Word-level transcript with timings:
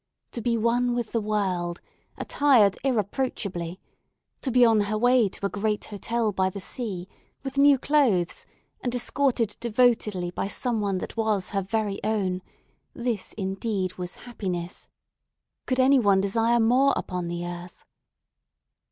To 0.31 0.41
be 0.41 0.57
one 0.57 0.95
with 0.95 1.11
the 1.11 1.21
world, 1.21 1.79
attired 2.17 2.75
irreproachably; 2.83 3.79
to 4.41 4.49
be 4.49 4.65
on 4.65 4.79
her 4.79 4.97
way 4.97 5.29
to 5.29 5.45
a 5.45 5.47
great 5.49 5.85
hotel 5.85 6.31
by 6.31 6.49
the 6.49 6.59
sea, 6.59 7.07
with 7.43 7.59
new 7.59 7.77
clothes, 7.77 8.47
and 8.81 8.95
escorted 8.95 9.55
devotedly 9.59 10.31
by 10.31 10.47
some 10.47 10.81
one 10.81 10.97
that 10.97 11.15
was 11.15 11.49
her 11.49 11.61
very 11.61 11.99
own, 12.03 12.41
this 12.95 13.33
indeed 13.33 13.99
was 13.99 14.15
happiness. 14.25 14.87
Could 15.67 15.79
any 15.79 15.99
one 15.99 16.19
desire 16.19 16.59
more 16.59 16.93
upon 16.97 17.27
the 17.27 17.45
earth? 17.45 17.83